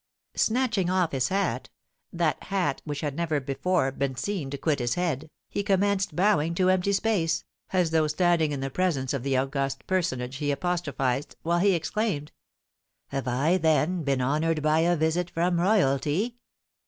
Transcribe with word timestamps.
Snatching 0.33 0.89
off 0.89 1.11
his 1.11 1.27
hat, 1.27 1.69
that 2.11 2.45
hat 2.45 2.81
which 2.85 3.01
had 3.01 3.13
never 3.15 3.39
before 3.39 3.91
been 3.91 4.15
seen 4.15 4.49
to 4.49 4.57
quit 4.57 4.79
his 4.79 4.95
head, 4.95 5.29
he 5.47 5.61
commenced 5.61 6.15
bowing 6.15 6.55
to 6.55 6.69
empty 6.71 6.91
space, 6.91 7.43
as 7.71 7.91
though 7.91 8.07
standing 8.07 8.51
in 8.51 8.61
the 8.61 8.71
presence 8.71 9.13
of 9.13 9.21
the 9.21 9.37
august 9.37 9.85
personage 9.85 10.37
he 10.37 10.49
apostrophised, 10.51 11.35
while 11.43 11.59
he 11.59 11.73
exclaimed, 11.75 12.31
"Have 13.09 13.27
I, 13.27 13.57
then, 13.57 14.01
been 14.01 14.23
honoured 14.23 14.63
by 14.63 14.79
a 14.79 14.95
visit 14.97 15.29
from 15.29 15.61
royalty? 15.61 16.37